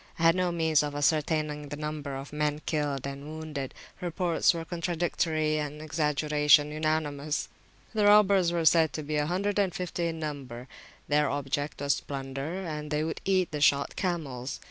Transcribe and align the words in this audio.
I 0.17 0.23
had 0.23 0.35
no 0.35 0.51
means 0.51 0.81
of 0.81 0.95
ascertaining 0.95 1.69
the 1.69 1.75
number 1.77 2.15
of 2.15 2.33
men 2.33 2.61
killed 2.65 3.05
and 3.05 3.23
wounded: 3.23 3.71
reports 4.01 4.51
were 4.51 4.65
contradictory, 4.65 5.59
and 5.59 5.79
exaggeration 5.79 6.71
unanimous. 6.71 7.49
The 7.93 8.05
robbers 8.05 8.51
were 8.51 8.65
said 8.65 8.93
to 8.93 9.03
be 9.03 9.17
a 9.17 9.27
hundred 9.27 9.59
and 9.59 9.71
fifty 9.75 10.07
in 10.07 10.17
number; 10.19 10.67
their 11.07 11.29
object 11.29 11.81
was 11.81 12.01
plunder, 12.01 12.65
and 12.65 12.89
they 12.89 13.03
would 13.03 13.21
eat 13.25 13.51
the 13.51 13.61
shot 13.61 13.95
camels. 13.95 14.59